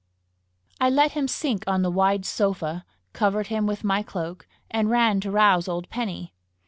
I 0.79 0.89
let 0.89 1.11
him 1.11 1.27
sink 1.27 1.63
on 1.67 1.83
the 1.83 1.91
wide 1.91 2.25
sofa, 2.25 2.85
covered 3.13 3.45
him 3.49 3.67
with 3.67 3.83
my 3.83 4.01
cloak, 4.01 4.47
and 4.71 4.89
ran 4.89 5.19
to 5.21 5.29
rouse 5.29 5.67
old 5.67 5.91
Penny. 5.91 6.33